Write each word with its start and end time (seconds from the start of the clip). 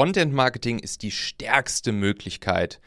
Content 0.00 0.32
Marketing 0.32 0.78
ist 0.78 1.02
die 1.02 1.10
stärkste 1.10 1.92
Möglichkeit, 1.92 2.80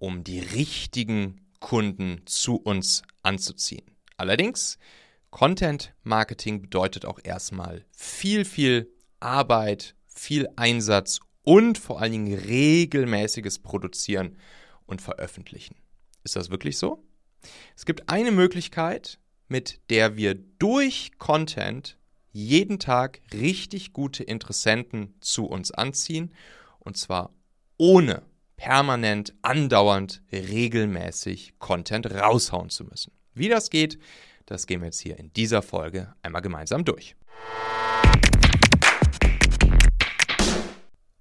um 0.00 0.24
die 0.24 0.40
richtigen 0.40 1.46
Kunden 1.60 2.22
zu 2.26 2.56
uns 2.56 3.02
anzuziehen. 3.22 3.84
Allerdings, 4.16 4.76
Content 5.30 5.94
Marketing 6.02 6.60
bedeutet 6.60 7.04
auch 7.04 7.20
erstmal 7.22 7.84
viel, 7.96 8.44
viel 8.44 8.90
Arbeit, 9.20 9.94
viel 10.08 10.48
Einsatz 10.56 11.20
und 11.44 11.78
vor 11.78 12.00
allen 12.00 12.10
Dingen 12.10 12.36
regelmäßiges 12.36 13.60
Produzieren 13.60 14.36
und 14.86 15.00
Veröffentlichen. 15.00 15.76
Ist 16.24 16.34
das 16.34 16.50
wirklich 16.50 16.78
so? 16.78 17.04
Es 17.76 17.86
gibt 17.86 18.08
eine 18.08 18.32
Möglichkeit, 18.32 19.20
mit 19.46 19.78
der 19.88 20.16
wir 20.16 20.34
durch 20.34 21.12
Content 21.18 21.96
jeden 22.36 22.78
Tag 22.78 23.22
richtig 23.32 23.94
gute 23.94 24.22
Interessenten 24.22 25.14
zu 25.20 25.46
uns 25.46 25.70
anziehen 25.70 26.34
und 26.78 26.98
zwar 26.98 27.32
ohne 27.78 28.22
permanent, 28.58 29.34
andauernd, 29.40 30.22
regelmäßig 30.30 31.54
Content 31.58 32.10
raushauen 32.10 32.68
zu 32.68 32.84
müssen. 32.84 33.12
Wie 33.32 33.48
das 33.48 33.70
geht, 33.70 33.98
das 34.44 34.66
gehen 34.66 34.82
wir 34.82 34.88
jetzt 34.88 35.00
hier 35.00 35.18
in 35.18 35.32
dieser 35.32 35.62
Folge 35.62 36.14
einmal 36.22 36.42
gemeinsam 36.42 36.84
durch. 36.84 37.16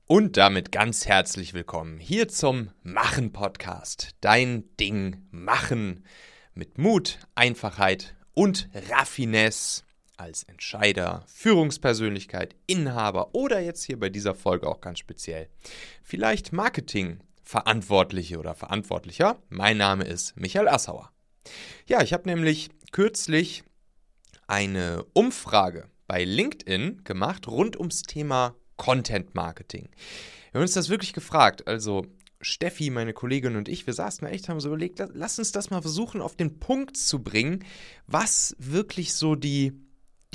Und 0.05 0.35
damit 0.35 0.73
ganz 0.73 1.07
herzlich 1.07 1.53
willkommen 1.53 1.97
hier 1.97 2.27
zum 2.27 2.71
Machen 2.83 3.31
Podcast. 3.31 4.11
Dein 4.19 4.65
Ding 4.77 5.25
machen 5.31 6.03
mit 6.53 6.77
Mut, 6.77 7.19
Einfachheit 7.35 8.15
und 8.33 8.69
Raffinesse 8.91 9.85
als 10.17 10.43
Entscheider, 10.43 11.23
Führungspersönlichkeit, 11.27 12.55
Inhaber 12.67 13.33
oder 13.33 13.59
jetzt 13.59 13.83
hier 13.83 13.99
bei 13.99 14.09
dieser 14.09 14.35
Folge 14.35 14.67
auch 14.67 14.81
ganz 14.81 14.99
speziell 14.99 15.49
vielleicht 16.03 16.53
Marketing-Verantwortliche 16.53 18.39
oder 18.39 18.55
Verantwortlicher. 18.55 19.37
Mein 19.49 19.77
Name 19.77 20.03
ist 20.05 20.35
Michael 20.37 20.67
Assauer. 20.67 21.11
Ja, 21.87 22.01
ich 22.01 22.13
habe 22.13 22.27
nämlich 22.27 22.69
kürzlich 22.91 23.63
eine 24.47 25.05
Umfrage 25.13 25.89
bei 26.07 26.23
LinkedIn 26.23 27.03
gemacht 27.03 27.47
rund 27.47 27.77
ums 27.77 28.03
Thema 28.03 28.55
Content 28.77 29.35
Marketing. 29.35 29.89
Wir 30.51 30.59
haben 30.59 30.63
uns 30.63 30.73
das 30.73 30.89
wirklich 30.89 31.13
gefragt. 31.13 31.67
Also 31.67 32.05
Steffi, 32.41 32.89
meine 32.89 33.13
Kollegin 33.13 33.55
und 33.55 33.67
ich, 33.67 33.87
wir 33.87 33.93
saßen 33.93 34.27
da 34.27 34.31
echt, 34.31 34.49
haben 34.49 34.59
so 34.59 34.67
überlegt, 34.69 35.01
lass 35.13 35.39
uns 35.39 35.51
das 35.51 35.69
mal 35.69 35.81
versuchen 35.81 36.21
auf 36.21 36.35
den 36.35 36.59
Punkt 36.59 36.95
zu 36.95 37.23
bringen, 37.23 37.65
was 38.07 38.55
wirklich 38.59 39.15
so 39.15 39.35
die, 39.35 39.73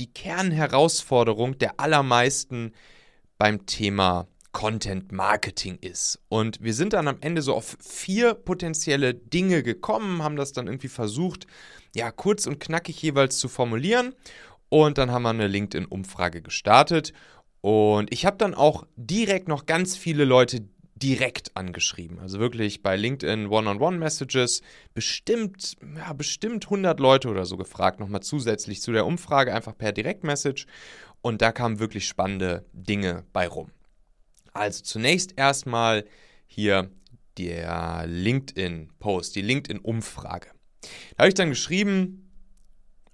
die 0.01 0.13
Kernherausforderung 0.13 1.59
der 1.59 1.79
allermeisten 1.79 2.73
beim 3.37 3.67
Thema 3.67 4.27
Content 4.51 5.13
Marketing 5.13 5.77
ist. 5.83 6.19
Und 6.31 6.63
wir 6.63 6.73
sind 6.73 6.95
dann 6.95 7.07
am 7.07 7.19
Ende 7.21 7.43
so 7.43 7.55
auf 7.55 7.77
vier 7.81 8.33
potenzielle 8.33 9.13
Dinge 9.13 9.63
gekommen, 9.63 10.23
haben 10.23 10.37
das 10.37 10.53
dann 10.53 10.69
irgendwie 10.69 10.89
versucht, 10.89 11.47
ja, 11.95 12.11
kurz 12.11 12.47
und 12.47 12.61
knackig 12.61 13.01
jeweils 13.03 13.39
zu 13.39 13.49
formulieren. 13.49 14.15
Und 14.71 14.97
dann 14.97 15.11
haben 15.11 15.23
wir 15.23 15.31
eine 15.31 15.49
LinkedIn-Umfrage 15.49 16.41
gestartet. 16.41 17.13
Und 17.61 18.11
ich 18.11 18.25
habe 18.25 18.39
dann 18.39 18.55
auch 18.55 18.87
direkt 18.97 19.49
noch 19.49 19.67
ganz 19.67 19.99
viele 19.99 20.25
Leute 20.25 20.67
direkt 21.03 21.57
angeschrieben. 21.57 22.19
Also 22.19 22.39
wirklich 22.41 22.83
bei 22.83 22.97
LinkedIn 22.97 23.47
One-on-One-Messages 23.47 24.63
bestimmt, 24.95 25.77
ja, 25.97 26.13
bestimmt 26.13 26.67
100 26.67 27.01
Leute 27.01 27.29
oder 27.29 27.47
so 27.47 27.57
gefragt, 27.57 28.01
nochmal 28.01 28.23
zusätzlich 28.23 28.83
zu 28.83 28.93
der 28.93 29.07
Umfrage, 29.07 29.55
einfach 29.55 29.77
per 29.77 29.93
Direktmessage. 29.93 30.67
Und 31.23 31.43
da 31.43 31.53
kamen 31.53 31.79
wirklich 31.79 32.07
spannende 32.07 32.67
Dinge 32.73 33.25
bei 33.33 33.47
rum. 33.47 33.71
Also 34.53 34.83
zunächst 34.83 35.35
erstmal 35.37 36.05
hier 36.47 36.91
der 37.39 38.07
LinkedIn-Post, 38.07 39.37
die 39.37 39.43
LinkedIn-Umfrage. 39.43 40.49
Da 41.17 41.19
habe 41.19 41.29
ich 41.29 41.35
dann 41.35 41.51
geschrieben, 41.51 42.31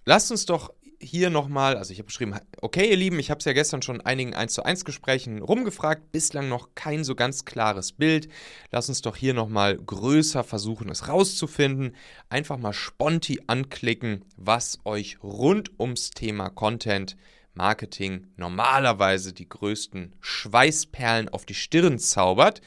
lasst 0.04 0.30
uns 0.30 0.46
doch 0.46 0.72
hier 1.00 1.30
nochmal, 1.30 1.76
also 1.76 1.92
ich 1.92 1.98
habe 1.98 2.06
geschrieben, 2.06 2.34
okay 2.60 2.90
ihr 2.90 2.96
Lieben, 2.96 3.18
ich 3.18 3.30
habe 3.30 3.38
es 3.38 3.44
ja 3.44 3.52
gestern 3.52 3.82
schon 3.82 3.96
in 3.96 4.06
einigen 4.06 4.34
1 4.34 4.54
zu 4.54 4.64
1 4.64 4.84
Gesprächen 4.84 5.42
rumgefragt, 5.42 6.12
bislang 6.12 6.48
noch 6.48 6.74
kein 6.74 7.04
so 7.04 7.14
ganz 7.14 7.44
klares 7.44 7.92
Bild. 7.92 8.28
Lass 8.70 8.88
uns 8.88 9.02
doch 9.02 9.16
hier 9.16 9.34
nochmal 9.34 9.76
größer 9.76 10.44
versuchen, 10.44 10.88
es 10.88 11.08
rauszufinden. 11.08 11.94
Einfach 12.28 12.58
mal 12.58 12.72
sponti 12.72 13.40
anklicken, 13.46 14.24
was 14.36 14.78
euch 14.84 15.22
rund 15.22 15.70
ums 15.78 16.10
Thema 16.10 16.50
Content 16.50 17.16
Marketing 17.54 18.26
normalerweise 18.36 19.32
die 19.32 19.48
größten 19.48 20.14
Schweißperlen 20.20 21.28
auf 21.28 21.46
die 21.46 21.54
Stirn 21.54 21.98
zaubert. 21.98 22.60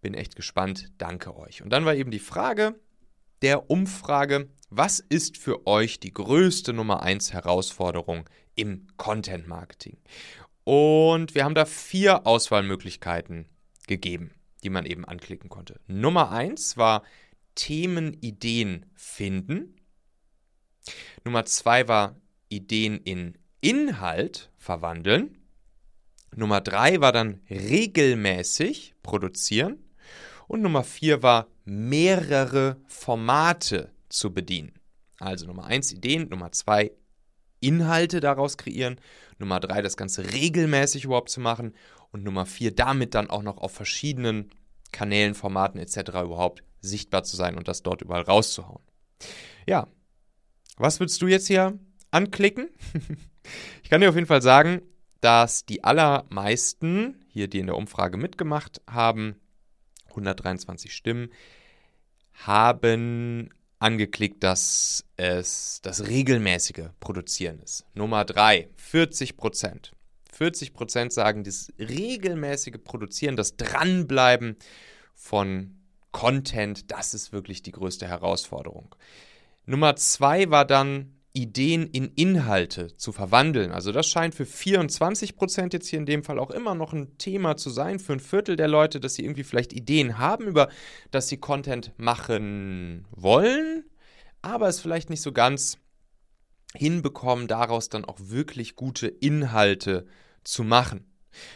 Bin 0.00 0.14
echt 0.14 0.36
gespannt, 0.36 0.90
danke 0.98 1.36
euch. 1.36 1.62
Und 1.62 1.70
dann 1.70 1.84
war 1.84 1.94
eben 1.94 2.10
die 2.10 2.18
Frage 2.18 2.74
der 3.42 3.70
Umfrage, 3.70 4.48
was 4.76 5.00
ist 5.00 5.38
für 5.38 5.66
euch 5.66 6.00
die 6.00 6.12
größte 6.12 6.74
Nummer 6.74 7.02
1 7.02 7.32
Herausforderung 7.32 8.28
im 8.56 8.86
Content 8.98 9.48
Marketing? 9.48 9.96
Und 10.64 11.34
wir 11.34 11.44
haben 11.44 11.54
da 11.54 11.64
vier 11.64 12.26
Auswahlmöglichkeiten 12.26 13.46
gegeben, 13.86 14.32
die 14.62 14.68
man 14.68 14.84
eben 14.84 15.06
anklicken 15.06 15.48
konnte. 15.48 15.80
Nummer 15.86 16.30
1 16.30 16.76
war 16.76 17.04
Themenideen 17.54 18.84
finden. 18.94 19.76
Nummer 21.24 21.46
2 21.46 21.88
war 21.88 22.16
Ideen 22.50 22.98
in 22.98 23.38
Inhalt 23.62 24.50
verwandeln. 24.58 25.38
Nummer 26.34 26.60
3 26.60 27.00
war 27.00 27.12
dann 27.12 27.40
regelmäßig 27.48 28.94
produzieren. 29.02 29.82
Und 30.48 30.60
Nummer 30.60 30.84
4 30.84 31.22
war 31.22 31.48
mehrere 31.64 32.76
Formate 32.86 33.95
zu 34.16 34.32
bedienen. 34.32 34.72
Also 35.18 35.46
Nummer 35.46 35.64
eins 35.64 35.92
Ideen, 35.92 36.28
Nummer 36.28 36.52
zwei 36.52 36.92
Inhalte 37.60 38.20
daraus 38.20 38.58
kreieren, 38.58 39.00
Nummer 39.38 39.60
drei 39.60 39.82
das 39.82 39.96
Ganze 39.96 40.32
regelmäßig 40.32 41.04
überhaupt 41.04 41.30
zu 41.30 41.40
machen 41.40 41.74
und 42.12 42.22
Nummer 42.22 42.46
vier 42.46 42.74
damit 42.74 43.14
dann 43.14 43.30
auch 43.30 43.42
noch 43.42 43.58
auf 43.58 43.72
verschiedenen 43.72 44.50
Kanälen, 44.92 45.34
Formaten 45.34 45.80
etc. 45.80 45.96
überhaupt 46.24 46.62
sichtbar 46.80 47.24
zu 47.24 47.36
sein 47.36 47.56
und 47.56 47.68
das 47.68 47.82
dort 47.82 48.02
überall 48.02 48.22
rauszuhauen. 48.22 48.82
Ja, 49.66 49.88
was 50.76 51.00
würdest 51.00 51.20
du 51.22 51.26
jetzt 51.26 51.46
hier 51.46 51.78
anklicken? 52.10 52.68
ich 53.82 53.90
kann 53.90 54.00
dir 54.00 54.08
auf 54.08 54.14
jeden 54.14 54.26
Fall 54.26 54.42
sagen, 54.42 54.82
dass 55.20 55.64
die 55.64 55.82
allermeisten 55.82 57.24
hier, 57.28 57.48
die 57.48 57.58
in 57.58 57.66
der 57.66 57.76
Umfrage 57.76 58.16
mitgemacht 58.16 58.82
haben, 58.88 59.36
123 60.10 60.94
Stimmen, 60.94 61.30
haben 62.34 63.50
angeklickt, 63.78 64.42
dass 64.42 65.04
es 65.16 65.80
das 65.82 66.06
regelmäßige 66.06 66.90
Produzieren 67.00 67.60
ist. 67.60 67.84
Nummer 67.94 68.24
drei, 68.24 68.68
40 68.76 69.36
Prozent. 69.36 69.92
40 70.32 70.74
Prozent 70.74 71.12
sagen, 71.12 71.44
das 71.44 71.72
regelmäßige 71.78 72.76
Produzieren, 72.82 73.36
das 73.36 73.56
Dranbleiben 73.56 74.56
von 75.14 75.76
Content, 76.12 76.90
das 76.90 77.14
ist 77.14 77.32
wirklich 77.32 77.62
die 77.62 77.72
größte 77.72 78.06
Herausforderung. 78.06 78.94
Nummer 79.64 79.96
zwei 79.96 80.50
war 80.50 80.64
dann 80.64 81.15
Ideen 81.36 81.86
in 81.86 82.12
Inhalte 82.14 82.96
zu 82.96 83.12
verwandeln. 83.12 83.70
Also 83.70 83.92
das 83.92 84.06
scheint 84.06 84.34
für 84.34 84.46
24 84.46 85.36
Prozent 85.36 85.74
jetzt 85.74 85.86
hier 85.86 85.98
in 85.98 86.06
dem 86.06 86.24
Fall 86.24 86.38
auch 86.38 86.50
immer 86.50 86.74
noch 86.74 86.94
ein 86.94 87.18
Thema 87.18 87.56
zu 87.56 87.68
sein, 87.68 87.98
für 87.98 88.14
ein 88.14 88.20
Viertel 88.20 88.56
der 88.56 88.68
Leute, 88.68 89.00
dass 89.00 89.14
sie 89.14 89.24
irgendwie 89.24 89.44
vielleicht 89.44 89.74
Ideen 89.74 90.18
haben, 90.18 90.46
über 90.46 90.70
das 91.10 91.28
sie 91.28 91.36
Content 91.36 91.92
machen 91.98 93.04
wollen, 93.10 93.84
aber 94.40 94.68
es 94.68 94.80
vielleicht 94.80 95.10
nicht 95.10 95.20
so 95.20 95.32
ganz 95.32 95.78
hinbekommen, 96.74 97.48
daraus 97.48 97.90
dann 97.90 98.06
auch 98.06 98.18
wirklich 98.18 98.74
gute 98.74 99.06
Inhalte 99.06 100.06
zu 100.42 100.64
machen. 100.64 101.04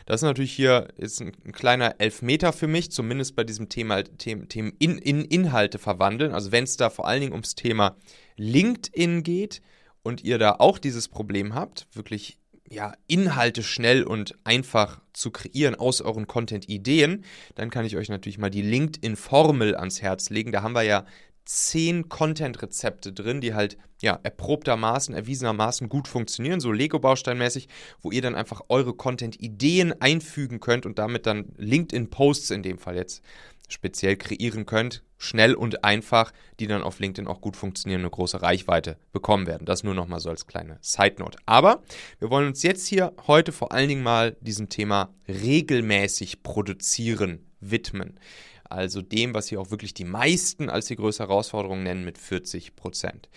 Das 0.07 0.21
ist 0.21 0.25
natürlich 0.25 0.53
hier 0.53 0.89
jetzt 0.99 1.21
ein, 1.21 1.33
ein 1.45 1.53
kleiner 1.53 1.95
Elfmeter 1.99 2.53
für 2.53 2.67
mich, 2.67 2.91
zumindest 2.91 3.37
bei 3.37 3.45
diesem 3.45 3.69
Thema 3.69 4.03
Themen, 4.03 4.47
in, 4.79 4.99
in 4.99 5.25
Inhalte 5.25 5.79
verwandeln. 5.79 6.33
Also 6.33 6.53
wenn 6.53 6.65
es 6.65 6.77
da 6.77 6.91
vor 6.91 7.07
allen 7.07 7.21
Dingen 7.21 7.33
ums 7.33 7.55
Thema 7.55 7.97
LinkedIn 8.41 9.23
geht 9.23 9.61
und 10.03 10.25
ihr 10.25 10.39
da 10.39 10.57
auch 10.59 10.79
dieses 10.79 11.09
Problem 11.09 11.55
habt, 11.55 11.87
wirklich 11.93 12.39
ja, 12.71 12.95
Inhalte 13.07 13.63
schnell 13.63 14.05
und 14.05 14.35
einfach 14.45 15.01
zu 15.13 15.31
kreieren 15.31 15.75
aus 15.75 16.01
euren 16.01 16.27
Content-Ideen, 16.27 17.25
dann 17.57 17.69
kann 17.71 17.85
ich 17.85 17.97
euch 17.97 18.09
natürlich 18.09 18.39
mal 18.39 18.51
die 18.51 18.63
LinkedIn-Formel 18.63 19.77
ans 19.77 20.01
Herz 20.01 20.31
legen. 20.31 20.53
Da 20.53 20.63
haben 20.63 20.75
wir 20.75 20.83
ja 20.83 21.05
zehn 21.45 22.09
Content-Rezepte 22.09 23.13
drin, 23.13 23.41
die 23.41 23.55
halt 23.55 23.77
ja 24.01 24.19
erprobtermaßen, 24.23 25.15
erwiesenermaßen 25.15 25.89
gut 25.89 26.07
funktionieren, 26.07 26.61
so 26.61 26.71
Lego-Bausteinmäßig, 26.71 27.69
wo 28.01 28.13
ihr 28.13 28.23
dann 28.23 28.37
einfach 28.37 28.63
eure 28.69 28.95
Content-Ideen 28.95 30.01
einfügen 30.01 30.61
könnt 30.61 30.87
und 30.87 30.99
damit 30.99 31.27
dann 31.27 31.53
LinkedIn-Posts 31.59 32.53
in 32.53 32.63
dem 32.63 32.79
Fall 32.79 32.97
jetzt 32.97 33.23
speziell 33.73 34.17
kreieren 34.17 34.67
könnt, 34.67 35.03
schnell 35.19 35.55
und 35.55 35.85
einfach, 35.85 36.33
die 36.59 36.67
dann 36.67 36.83
auf 36.83 36.99
LinkedIn 36.99 37.29
auch 37.29 37.41
gut 37.41 37.57
funktionieren 37.57 38.01
und 38.01 38.07
eine 38.07 38.11
große 38.11 38.43
Reichweite 38.43 38.97
bekommen 39.13 39.47
werden. 39.47 39.65
Das 39.65 39.85
nur 39.85 39.95
nochmal 39.95 40.21
so 40.21 40.31
als 40.31 40.47
kleine 40.47 40.79
Side 40.81 41.17
Note. 41.19 41.39
Aber 41.47 41.83
wir 42.19 42.31
wollen 42.31 42.49
uns 42.49 42.63
jetzt 42.63 42.87
hier 42.87 43.13
heute 43.27 43.53
vor 43.53 43.73
allen 43.73 43.89
Dingen 43.89 44.03
mal 44.03 44.37
diesem 44.41 44.69
Thema 44.69 45.15
regelmäßig 45.29 46.43
produzieren 46.43 47.47
widmen. 47.61 48.19
Also 48.65 49.03
dem, 49.03 49.35
was 49.35 49.49
hier 49.49 49.61
auch 49.61 49.71
wirklich 49.71 49.95
die 49.95 50.05
meisten 50.05 50.71
als 50.71 50.87
die 50.87 50.97
größte 50.97 51.25
Herausforderung 51.25 51.83
nennen, 51.83 52.05
mit 52.05 52.19
40 52.19 52.77
Prozent. 52.77 53.29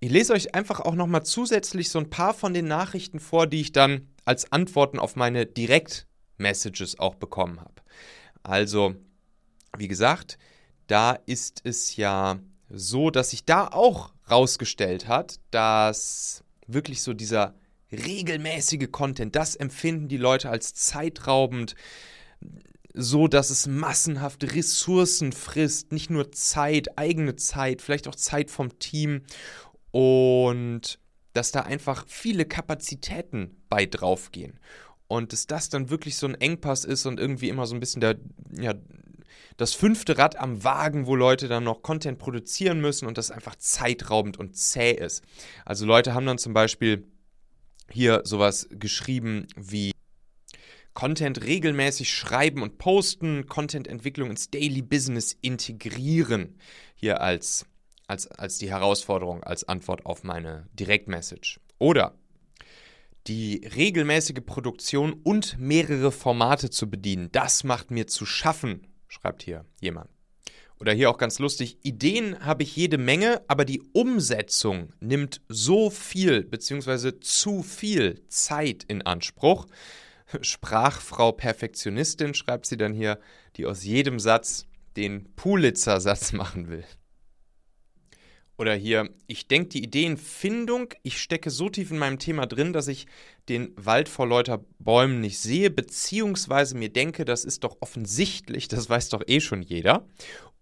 Ich 0.00 0.10
lese 0.10 0.32
euch 0.32 0.54
einfach 0.54 0.80
auch 0.80 0.94
nochmal 0.94 1.24
zusätzlich 1.24 1.90
so 1.90 1.98
ein 1.98 2.08
paar 2.08 2.32
von 2.32 2.54
den 2.54 2.66
Nachrichten 2.66 3.20
vor, 3.20 3.46
die 3.46 3.60
ich 3.60 3.72
dann 3.72 4.08
als 4.24 4.50
Antworten 4.50 4.98
auf 4.98 5.14
meine 5.14 5.44
Direct-Messages 5.44 6.98
auch 6.98 7.16
bekommen 7.16 7.60
habe. 7.60 7.74
Also, 8.42 8.94
wie 9.76 9.88
gesagt, 9.88 10.38
da 10.86 11.12
ist 11.26 11.60
es 11.64 11.96
ja 11.96 12.38
so, 12.68 13.10
dass 13.10 13.30
sich 13.30 13.44
da 13.44 13.66
auch 13.66 14.12
rausgestellt 14.30 15.08
hat, 15.08 15.40
dass 15.50 16.44
wirklich 16.66 17.02
so 17.02 17.14
dieser 17.14 17.54
regelmäßige 17.92 18.90
Content, 18.90 19.34
das 19.34 19.56
empfinden 19.56 20.08
die 20.08 20.16
Leute 20.16 20.50
als 20.50 20.74
zeitraubend, 20.74 21.74
so 22.94 23.28
dass 23.28 23.50
es 23.50 23.66
massenhaft 23.66 24.54
Ressourcen 24.54 25.32
frisst, 25.32 25.92
nicht 25.92 26.10
nur 26.10 26.32
Zeit, 26.32 26.98
eigene 26.98 27.36
Zeit, 27.36 27.82
vielleicht 27.82 28.08
auch 28.08 28.14
Zeit 28.14 28.50
vom 28.50 28.78
Team 28.78 29.22
und 29.90 30.98
dass 31.32 31.52
da 31.52 31.60
einfach 31.60 32.04
viele 32.08 32.44
Kapazitäten 32.44 33.56
bei 33.68 33.86
draufgehen. 33.86 34.58
Und 35.06 35.32
dass 35.32 35.46
das 35.46 35.68
dann 35.68 35.90
wirklich 35.90 36.16
so 36.16 36.26
ein 36.26 36.34
Engpass 36.34 36.84
ist 36.84 37.06
und 37.06 37.18
irgendwie 37.18 37.48
immer 37.48 37.66
so 37.66 37.74
ein 37.74 37.80
bisschen 37.80 38.00
der, 38.00 38.16
ja, 38.56 38.74
das 39.56 39.74
fünfte 39.74 40.18
Rad 40.18 40.36
am 40.36 40.64
Wagen, 40.64 41.06
wo 41.06 41.16
Leute 41.16 41.48
dann 41.48 41.64
noch 41.64 41.82
Content 41.82 42.18
produzieren 42.18 42.80
müssen 42.80 43.06
und 43.06 43.18
das 43.18 43.30
einfach 43.30 43.56
zeitraubend 43.56 44.38
und 44.38 44.56
zäh 44.56 44.92
ist. 44.92 45.22
Also 45.64 45.86
Leute 45.86 46.14
haben 46.14 46.26
dann 46.26 46.38
zum 46.38 46.52
Beispiel 46.52 47.06
hier 47.90 48.22
sowas 48.24 48.68
geschrieben 48.70 49.46
wie 49.56 49.92
Content 50.94 51.42
regelmäßig 51.42 52.12
schreiben 52.12 52.62
und 52.62 52.78
posten, 52.78 53.46
Content-Entwicklung 53.46 54.30
ins 54.30 54.50
Daily 54.50 54.82
Business 54.82 55.36
integrieren. 55.40 56.58
Hier 56.94 57.20
als 57.20 57.66
als, 58.10 58.26
als 58.26 58.58
die 58.58 58.70
Herausforderung, 58.70 59.44
als 59.44 59.68
Antwort 59.68 60.04
auf 60.04 60.24
meine 60.24 60.68
Direktmessage. 60.72 61.60
Oder 61.78 62.18
die 63.26 63.64
regelmäßige 63.76 64.40
Produktion 64.44 65.12
und 65.12 65.58
mehrere 65.58 66.10
Formate 66.10 66.70
zu 66.70 66.90
bedienen, 66.90 67.30
das 67.32 67.64
macht 67.64 67.90
mir 67.90 68.06
zu 68.06 68.26
schaffen, 68.26 68.86
schreibt 69.10 69.42
hier 69.42 69.64
jemand. 69.80 70.08
Oder 70.78 70.94
hier 70.94 71.10
auch 71.10 71.18
ganz 71.18 71.38
lustig, 71.38 71.78
Ideen 71.82 72.40
habe 72.40 72.62
ich 72.62 72.74
jede 72.74 72.96
Menge, 72.96 73.42
aber 73.48 73.66
die 73.66 73.82
Umsetzung 73.92 74.94
nimmt 75.00 75.42
so 75.48 75.90
viel 75.90 76.42
bzw. 76.44 77.20
zu 77.20 77.62
viel 77.62 78.26
Zeit 78.28 78.84
in 78.84 79.02
Anspruch. 79.02 79.66
Sprachfrau 80.40 81.32
Perfektionistin 81.32 82.32
schreibt 82.32 82.64
sie 82.64 82.78
dann 82.78 82.94
hier, 82.94 83.18
die 83.56 83.66
aus 83.66 83.84
jedem 83.84 84.18
Satz 84.18 84.66
den 84.96 85.34
Pulitzer-Satz 85.34 86.32
machen 86.32 86.68
will. 86.68 86.84
Oder 88.56 88.74
hier, 88.74 89.10
ich 89.26 89.48
denke 89.48 89.70
die 89.70 89.82
Ideenfindung, 89.82 90.94
ich 91.02 91.20
stecke 91.20 91.50
so 91.50 91.68
tief 91.68 91.90
in 91.90 91.98
meinem 91.98 92.18
Thema 92.18 92.46
drin, 92.46 92.72
dass 92.72 92.88
ich 92.88 93.06
den 93.48 93.72
Wald 93.76 94.08
vor 94.08 94.26
lauter 94.26 94.64
Bäumen 94.80 95.20
nicht 95.20 95.38
sehe, 95.38 95.70
beziehungsweise 95.70 96.76
mir 96.76 96.88
denke, 96.88 97.24
das 97.24 97.44
ist 97.44 97.64
doch 97.64 97.76
offensichtlich, 97.80 98.68
das 98.68 98.88
weiß 98.88 99.10
doch 99.10 99.22
eh 99.26 99.40
schon 99.40 99.62
jeder. 99.62 100.06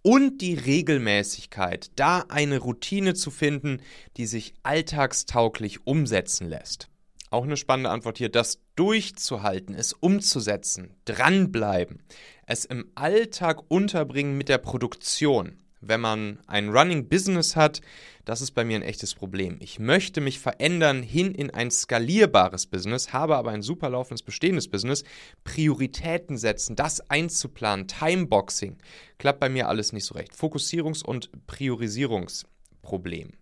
Und 0.03 0.38
die 0.38 0.55
Regelmäßigkeit, 0.55 1.91
da 1.97 2.25
eine 2.29 2.59
Routine 2.59 3.15
zu 3.15 3.31
finden, 3.31 3.81
die 4.17 4.26
sich 4.26 4.55
alltagstauglich 4.62 5.87
umsetzen 5.87 6.49
lässt. 6.49 6.88
Auch 7.31 7.44
eine 7.44 7.56
spannende 7.56 7.91
Antwort 7.91 8.19
hier, 8.19 8.31
das 8.31 8.61
durchzuhalten, 8.75 9.75
es 9.75 9.93
umzusetzen, 9.93 10.94
dranbleiben, 11.05 12.03
es 12.47 12.64
im 12.64 12.91
Alltag 12.94 13.71
unterbringen 13.71 14.38
mit 14.38 14.49
der 14.49 14.59
Produktion 14.59 15.59
wenn 15.80 16.00
man 16.00 16.40
ein 16.46 16.70
Running 16.70 17.08
Business 17.08 17.56
hat, 17.56 17.80
das 18.25 18.40
ist 18.40 18.50
bei 18.52 18.64
mir 18.64 18.76
ein 18.76 18.82
echtes 18.82 19.14
Problem. 19.14 19.56
Ich 19.60 19.78
möchte 19.78 20.20
mich 20.20 20.38
verändern 20.38 21.02
hin 21.02 21.34
in 21.34 21.50
ein 21.50 21.70
skalierbares 21.70 22.66
Business, 22.66 23.12
habe 23.12 23.36
aber 23.36 23.50
ein 23.52 23.62
super 23.62 23.88
laufendes 23.88 24.22
bestehendes 24.22 24.69
Business. 24.69 25.04
Prioritäten 25.44 26.36
setzen, 26.36 26.76
das 26.76 27.00
einzuplanen, 27.08 27.88
Timeboxing, 27.88 28.76
klappt 29.19 29.40
bei 29.40 29.48
mir 29.48 29.69
alles 29.69 29.92
nicht 29.92 30.04
so 30.04 30.14
recht. 30.14 30.34
Fokussierungs- 30.34 31.04
und 31.04 31.30
Priorisierungsproblem. 31.46 33.32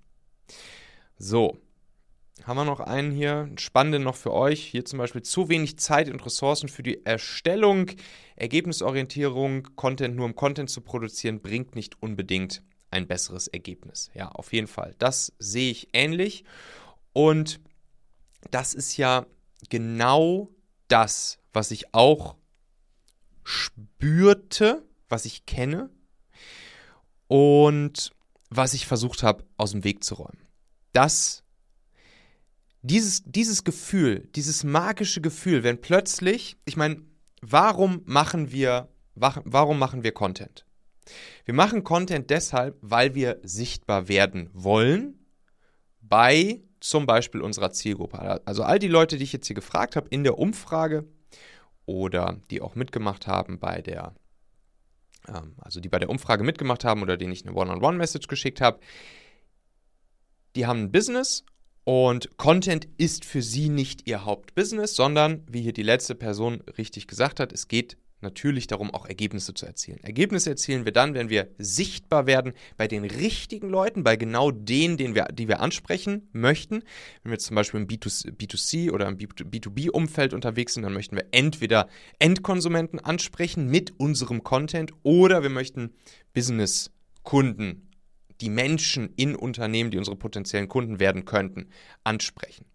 So, 1.18 1.58
haben 2.44 2.56
wir 2.56 2.64
noch 2.64 2.80
einen 2.80 3.10
hier, 3.10 3.38
einen 3.38 3.58
spannenden 3.58 4.02
noch 4.02 4.16
für 4.16 4.32
euch. 4.32 4.62
Hier 4.62 4.84
zum 4.84 4.98
Beispiel 4.98 5.22
zu 5.22 5.48
wenig 5.48 5.78
Zeit 5.78 6.10
und 6.10 6.24
Ressourcen 6.24 6.68
für 6.68 6.82
die 6.82 7.04
Erstellung, 7.04 7.90
Ergebnisorientierung, 8.36 9.74
Content 9.74 10.16
nur 10.16 10.26
um 10.26 10.34
Content 10.34 10.70
zu 10.70 10.80
produzieren, 10.80 11.40
bringt 11.40 11.74
nicht 11.74 12.02
unbedingt 12.02 12.62
ein 12.90 13.06
besseres 13.06 13.48
Ergebnis. 13.48 14.10
Ja, 14.14 14.28
auf 14.28 14.52
jeden 14.52 14.66
Fall. 14.66 14.94
Das 14.98 15.32
sehe 15.38 15.70
ich 15.70 15.88
ähnlich. 15.92 16.44
Und 17.12 17.60
das 18.50 18.74
ist 18.74 18.96
ja 18.96 19.26
genau 19.68 20.50
das, 20.88 21.38
was 21.52 21.70
ich 21.70 21.94
auch 21.94 22.36
spürte, 23.42 24.84
was 25.08 25.24
ich 25.24 25.46
kenne 25.46 25.90
und 27.28 28.12
was 28.50 28.74
ich 28.74 28.86
versucht 28.86 29.22
habe, 29.22 29.44
aus 29.56 29.72
dem 29.72 29.84
Weg 29.84 30.04
zu 30.04 30.14
räumen. 30.14 30.46
Das 30.92 31.42
dieses, 32.86 33.24
dieses 33.24 33.64
Gefühl, 33.64 34.28
dieses 34.36 34.62
magische 34.62 35.20
Gefühl, 35.20 35.64
wenn 35.64 35.80
plötzlich, 35.80 36.56
ich 36.64 36.76
meine, 36.76 37.02
warum 37.40 38.02
machen 38.06 38.52
wir, 38.52 38.88
warum 39.14 39.78
machen 39.78 40.04
wir 40.04 40.12
Content? 40.12 40.64
Wir 41.44 41.54
machen 41.54 41.84
Content 41.84 42.30
deshalb, 42.30 42.76
weil 42.80 43.14
wir 43.14 43.40
sichtbar 43.42 44.08
werden 44.08 44.50
wollen 44.52 45.26
bei 46.00 46.62
zum 46.80 47.06
Beispiel 47.06 47.40
unserer 47.40 47.72
Zielgruppe. 47.72 48.46
Also 48.46 48.62
all 48.62 48.78
die 48.78 48.88
Leute, 48.88 49.16
die 49.16 49.24
ich 49.24 49.32
jetzt 49.32 49.46
hier 49.46 49.54
gefragt 49.54 49.96
habe 49.96 50.08
in 50.10 50.22
der 50.22 50.38
Umfrage 50.38 51.06
oder 51.86 52.40
die 52.50 52.60
auch 52.60 52.76
mitgemacht 52.76 53.26
haben 53.26 53.58
bei 53.58 53.82
der, 53.82 54.14
ähm, 55.28 55.54
also 55.58 55.80
die 55.80 55.88
bei 55.88 55.98
der 55.98 56.10
Umfrage 56.10 56.44
mitgemacht 56.44 56.84
haben 56.84 57.02
oder 57.02 57.16
denen 57.16 57.32
ich 57.32 57.44
eine 57.46 57.56
One-on-One-Message 57.56 58.28
geschickt 58.28 58.60
habe, 58.60 58.78
die 60.54 60.66
haben 60.66 60.84
ein 60.84 60.92
Business 60.92 61.44
und 61.86 62.36
Content 62.36 62.88
ist 62.98 63.24
für 63.24 63.42
sie 63.42 63.68
nicht 63.68 64.08
ihr 64.08 64.24
Hauptbusiness, 64.24 64.96
sondern, 64.96 65.44
wie 65.48 65.62
hier 65.62 65.72
die 65.72 65.84
letzte 65.84 66.16
Person 66.16 66.60
richtig 66.76 67.06
gesagt 67.06 67.38
hat, 67.38 67.52
es 67.52 67.68
geht 67.68 67.96
natürlich 68.22 68.66
darum, 68.66 68.92
auch 68.92 69.06
Ergebnisse 69.06 69.54
zu 69.54 69.66
erzielen. 69.66 70.00
Ergebnisse 70.02 70.50
erzielen 70.50 70.84
wir 70.84 70.90
dann, 70.90 71.14
wenn 71.14 71.30
wir 71.30 71.48
sichtbar 71.58 72.26
werden 72.26 72.54
bei 72.76 72.88
den 72.88 73.04
richtigen 73.04 73.68
Leuten, 73.68 74.02
bei 74.02 74.16
genau 74.16 74.50
denen, 74.50 74.96
den 74.96 75.14
wir, 75.14 75.26
die 75.26 75.46
wir 75.46 75.60
ansprechen 75.60 76.28
möchten. 76.32 76.82
Wenn 77.22 77.30
wir 77.30 77.38
zum 77.38 77.54
Beispiel 77.54 77.78
im 77.78 77.86
B2C 77.86 78.90
oder 78.90 79.06
im 79.06 79.16
B2B-Umfeld 79.16 80.34
unterwegs 80.34 80.74
sind, 80.74 80.82
dann 80.82 80.92
möchten 80.92 81.14
wir 81.14 81.26
entweder 81.30 81.88
Endkonsumenten 82.18 82.98
ansprechen 82.98 83.68
mit 83.68 83.92
unserem 84.00 84.42
Content 84.42 84.92
oder 85.04 85.44
wir 85.44 85.50
möchten 85.50 85.94
Business-Kunden 86.34 87.85
die 88.40 88.50
Menschen 88.50 89.12
in 89.16 89.34
Unternehmen, 89.34 89.90
die 89.90 89.98
unsere 89.98 90.16
potenziellen 90.16 90.68
Kunden 90.68 91.00
werden 91.00 91.24
könnten, 91.24 91.68
ansprechen. 92.04 92.66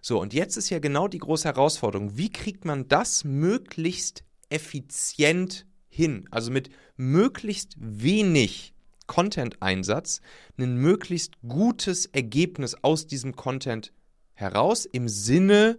So, 0.00 0.20
und 0.20 0.32
jetzt 0.32 0.56
ist 0.56 0.70
ja 0.70 0.78
genau 0.78 1.08
die 1.08 1.18
große 1.18 1.46
Herausforderung, 1.46 2.16
wie 2.16 2.30
kriegt 2.30 2.64
man 2.64 2.88
das 2.88 3.24
möglichst 3.24 4.24
effizient 4.48 5.66
hin? 5.88 6.26
Also 6.30 6.50
mit 6.50 6.70
möglichst 6.96 7.74
wenig 7.78 8.74
Content-Einsatz 9.06 10.20
ein 10.58 10.76
möglichst 10.76 11.40
gutes 11.46 12.06
Ergebnis 12.06 12.76
aus 12.82 13.06
diesem 13.06 13.36
Content 13.36 13.92
heraus 14.34 14.84
im 14.86 15.08
Sinne 15.08 15.78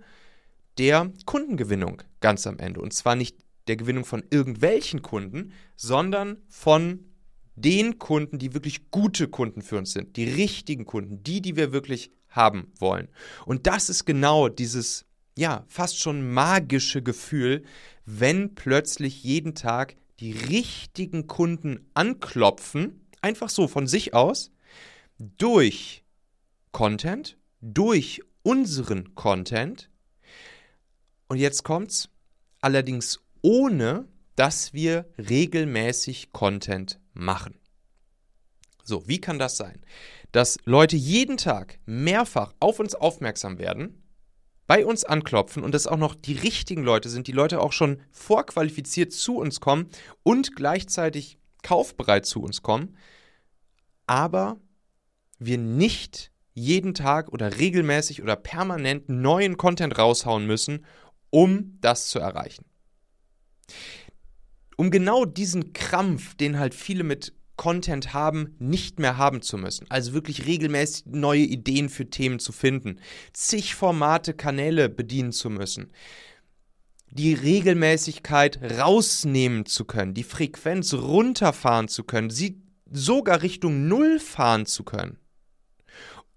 der 0.78 1.12
Kundengewinnung 1.26 2.02
ganz 2.20 2.46
am 2.48 2.60
Ende. 2.60 2.82
Und 2.82 2.94
zwar 2.94 3.16
nicht 3.16 3.38
der 3.68 3.78
Gewinnung 3.78 4.04
von 4.04 4.24
irgendwelchen 4.30 5.02
Kunden, 5.02 5.54
sondern 5.76 6.38
von 6.48 7.06
den 7.64 8.00
Kunden, 8.00 8.40
die 8.40 8.54
wirklich 8.54 8.92
gute 8.92 9.28
Kunden 9.28 9.62
für 9.62 9.78
uns 9.78 9.92
sind, 9.92 10.16
die 10.16 10.26
richtigen 10.26 10.86
Kunden, 10.86 11.24
die, 11.24 11.42
die 11.42 11.56
wir 11.56 11.72
wirklich 11.72 12.12
haben 12.30 12.72
wollen. 12.80 13.10
Und 13.46 13.68
das 13.68 13.90
ist 13.90 14.06
genau 14.06 14.50
dieses, 14.50 15.06
ja, 15.38 15.64
fast 15.68 16.00
schon 16.00 16.32
magische 16.32 17.02
Gefühl, 17.02 17.64
wenn 18.06 18.56
plötzlich 18.56 19.24
jeden 19.24 19.56
Tag 19.56 19.96
die 20.20 20.32
richtigen 20.32 21.28
Kunden 21.28 21.90
anklopfen, 21.94 23.08
einfach 23.22 23.50
so 23.50 23.68
von 23.68 23.88
sich 23.88 24.14
aus, 24.14 24.52
durch 25.18 26.04
Content, 26.72 27.38
durch 27.62 28.22
unseren 28.44 29.16
Content. 29.16 29.90
Und 31.28 31.38
jetzt 31.38 31.64
kommt's, 31.64 32.10
allerdings 32.62 33.20
ohne 33.42 34.08
dass 34.36 34.74
wir 34.74 35.06
regelmäßig 35.18 36.32
Content 36.32 36.99
machen. 37.14 37.60
So, 38.84 39.08
wie 39.08 39.22
kann 39.22 39.40
das 39.40 39.58
sein? 39.58 39.82
Dass 40.32 40.58
Leute 40.66 40.96
jeden 40.96 41.38
Tag 41.38 41.80
mehrfach 41.86 42.54
auf 42.60 42.80
uns 42.80 42.96
aufmerksam 42.96 43.60
werden, 43.60 44.04
bei 44.68 44.86
uns 44.86 45.04
anklopfen 45.04 45.64
und 45.64 45.74
dass 45.74 45.88
auch 45.88 45.98
noch 45.98 46.16
die 46.16 46.36
richtigen 46.36 46.84
Leute 46.84 47.10
sind, 47.10 47.28
die 47.28 47.32
Leute 47.32 47.60
auch 47.60 47.72
schon 47.72 48.02
vorqualifiziert 48.12 49.12
zu 49.12 49.38
uns 49.38 49.60
kommen 49.60 49.90
und 50.24 50.56
gleichzeitig 50.56 51.40
kaufbereit 51.64 52.26
zu 52.26 52.42
uns 52.42 52.62
kommen, 52.62 52.96
aber 54.06 54.60
wir 55.40 55.58
nicht 55.58 56.32
jeden 56.54 56.94
Tag 56.94 57.30
oder 57.30 57.58
regelmäßig 57.58 58.22
oder 58.22 58.36
permanent 58.36 59.10
neuen 59.10 59.58
Content 59.58 59.98
raushauen 59.98 60.46
müssen, 60.46 60.86
um 61.30 61.78
das 61.82 62.08
zu 62.08 62.20
erreichen. 62.20 62.66
Um 64.80 64.92
genau 64.92 65.26
diesen 65.26 65.74
Krampf, 65.74 66.36
den 66.36 66.58
halt 66.58 66.74
viele 66.74 67.04
mit 67.04 67.34
Content 67.58 68.14
haben, 68.14 68.56
nicht 68.60 68.98
mehr 68.98 69.18
haben 69.18 69.42
zu 69.42 69.58
müssen. 69.58 69.86
Also 69.90 70.14
wirklich 70.14 70.46
regelmäßig 70.46 71.08
neue 71.08 71.42
Ideen 71.42 71.90
für 71.90 72.10
Themen 72.10 72.40
zu 72.40 72.54
finden, 72.54 73.02
zig 73.34 73.76
Formate, 73.76 74.34
Kanäle 74.34 74.88
bedienen 74.88 75.34
zu 75.34 75.50
müssen, 75.50 75.92
die 77.12 77.34
Regelmäßigkeit 77.34 78.62
rausnehmen 78.80 79.66
zu 79.66 79.84
können, 79.84 80.14
die 80.14 80.24
Frequenz 80.24 80.94
runterfahren 80.94 81.90
zu 81.90 82.06
können, 82.06 82.30
sie 82.30 82.62
sogar 82.90 83.42
Richtung 83.42 83.90
Null 83.90 84.18
fahren 84.18 84.66
zu 84.66 84.86
können. 84.86 85.18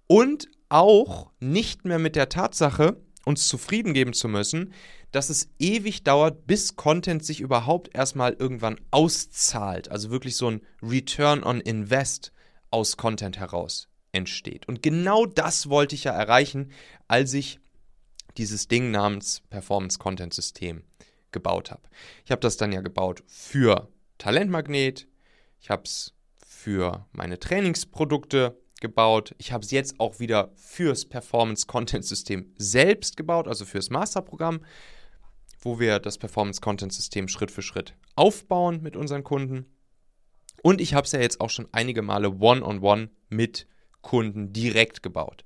Und 0.08 0.48
auch 0.68 1.30
nicht 1.38 1.84
mehr 1.84 2.00
mit 2.00 2.16
der 2.16 2.28
Tatsache, 2.28 2.96
uns 3.24 3.48
zufrieden 3.48 3.94
geben 3.94 4.12
zu 4.12 4.28
müssen, 4.28 4.72
dass 5.12 5.30
es 5.30 5.50
ewig 5.58 6.04
dauert, 6.04 6.46
bis 6.46 6.76
Content 6.76 7.24
sich 7.24 7.40
überhaupt 7.40 7.94
erstmal 7.94 8.32
irgendwann 8.32 8.80
auszahlt. 8.90 9.90
Also 9.90 10.10
wirklich 10.10 10.36
so 10.36 10.50
ein 10.50 10.62
Return 10.82 11.44
on 11.44 11.60
Invest 11.60 12.32
aus 12.70 12.96
Content 12.96 13.38
heraus 13.38 13.88
entsteht. 14.12 14.66
Und 14.68 14.82
genau 14.82 15.26
das 15.26 15.68
wollte 15.68 15.94
ich 15.94 16.04
ja 16.04 16.12
erreichen, 16.12 16.72
als 17.08 17.34
ich 17.34 17.60
dieses 18.38 18.68
Ding 18.68 18.90
namens 18.90 19.42
Performance 19.50 19.98
Content 19.98 20.32
System 20.32 20.82
gebaut 21.32 21.70
habe. 21.70 21.82
Ich 22.24 22.30
habe 22.30 22.40
das 22.40 22.56
dann 22.56 22.72
ja 22.72 22.80
gebaut 22.80 23.22
für 23.26 23.88
Talentmagnet, 24.18 25.06
ich 25.60 25.70
habe 25.70 25.82
es 25.84 26.14
für 26.46 27.06
meine 27.12 27.38
Trainingsprodukte 27.38 28.61
gebaut. 28.82 29.34
Ich 29.38 29.52
habe 29.52 29.64
es 29.64 29.70
jetzt 29.70 29.98
auch 29.98 30.20
wieder 30.20 30.52
fürs 30.56 31.06
Performance 31.06 31.66
Content 31.66 32.04
System 32.04 32.52
selbst 32.58 33.16
gebaut, 33.16 33.48
also 33.48 33.64
fürs 33.64 33.88
Masterprogramm 33.88 34.60
wo 35.62 35.78
wir 35.78 35.98
das 35.98 36.18
Performance 36.18 36.60
Content 36.60 36.92
System 36.92 37.28
Schritt 37.28 37.50
für 37.50 37.62
Schritt 37.62 37.94
aufbauen 38.16 38.82
mit 38.82 38.96
unseren 38.96 39.24
Kunden. 39.24 39.66
Und 40.62 40.80
ich 40.80 40.94
habe 40.94 41.06
es 41.06 41.12
ja 41.12 41.20
jetzt 41.20 41.40
auch 41.40 41.50
schon 41.50 41.68
einige 41.72 42.02
Male 42.02 42.30
one-on-one 42.30 42.80
-on 42.80 42.80
-one 42.80 43.08
mit 43.28 43.66
Kunden 44.00 44.52
direkt 44.52 45.02
gebaut. 45.02 45.44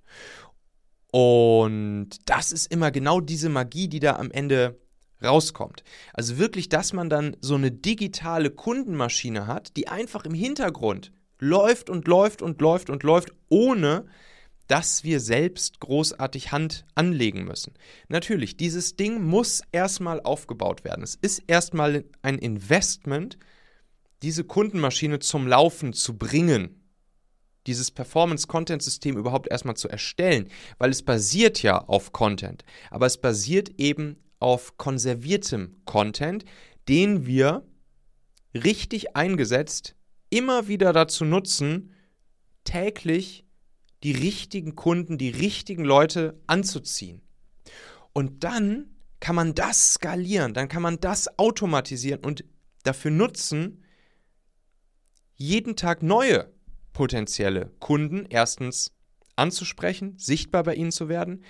Und 1.12 2.10
das 2.26 2.52
ist 2.52 2.70
immer 2.72 2.90
genau 2.90 3.20
diese 3.20 3.48
Magie, 3.48 3.88
die 3.88 4.00
da 4.00 4.16
am 4.16 4.30
Ende 4.30 4.78
rauskommt. 5.22 5.82
Also 6.12 6.36
wirklich, 6.38 6.68
dass 6.68 6.92
man 6.92 7.08
dann 7.08 7.36
so 7.40 7.54
eine 7.54 7.70
digitale 7.70 8.50
Kundenmaschine 8.50 9.46
hat, 9.46 9.76
die 9.76 9.88
einfach 9.88 10.24
im 10.24 10.34
Hintergrund 10.34 11.12
läuft 11.38 11.90
und 11.90 12.08
läuft 12.08 12.42
und 12.42 12.60
läuft 12.60 12.90
und 12.90 13.02
läuft, 13.02 13.30
ohne 13.48 14.06
dass 14.66 15.04
wir 15.04 15.20
selbst 15.20 15.80
großartig 15.80 16.52
Hand 16.52 16.84
anlegen 16.94 17.44
müssen. 17.44 17.74
Natürlich, 18.08 18.56
dieses 18.56 18.96
Ding 18.96 19.22
muss 19.22 19.62
erstmal 19.72 20.20
aufgebaut 20.20 20.84
werden. 20.84 21.04
Es 21.04 21.14
ist 21.14 21.42
erstmal 21.46 22.04
ein 22.22 22.38
Investment, 22.38 23.38
diese 24.22 24.44
Kundenmaschine 24.44 25.20
zum 25.20 25.46
Laufen 25.46 25.92
zu 25.92 26.16
bringen, 26.16 26.82
dieses 27.66 27.90
Performance-Content-System 27.90 29.16
überhaupt 29.16 29.48
erstmal 29.48 29.76
zu 29.76 29.88
erstellen, 29.88 30.48
weil 30.78 30.90
es 30.90 31.02
basiert 31.02 31.62
ja 31.62 31.78
auf 31.78 32.12
Content, 32.12 32.64
aber 32.90 33.06
es 33.06 33.18
basiert 33.18 33.70
eben 33.78 34.16
auf 34.38 34.76
konserviertem 34.76 35.76
Content, 35.84 36.44
den 36.88 37.26
wir 37.26 37.66
richtig 38.54 39.16
eingesetzt 39.16 39.95
immer 40.36 40.68
wieder 40.68 40.92
dazu 40.92 41.24
nutzen, 41.24 41.94
täglich 42.64 43.46
die 44.02 44.12
richtigen 44.12 44.74
Kunden, 44.74 45.16
die 45.16 45.30
richtigen 45.30 45.84
Leute 45.84 46.38
anzuziehen. 46.46 47.22
Und 48.12 48.44
dann 48.44 48.96
kann 49.18 49.34
man 49.34 49.54
das 49.54 49.94
skalieren, 49.94 50.52
dann 50.52 50.68
kann 50.68 50.82
man 50.82 51.00
das 51.00 51.38
automatisieren 51.38 52.22
und 52.24 52.44
dafür 52.82 53.10
nutzen, 53.10 53.82
jeden 55.36 55.74
Tag 55.76 56.02
neue 56.02 56.52
potenzielle 56.92 57.72
Kunden 57.78 58.26
erstens 58.28 58.92
anzusprechen, 59.36 60.18
sichtbar 60.18 60.64
bei 60.64 60.74
ihnen 60.74 60.92
zu 60.92 61.08
werden, 61.08 61.42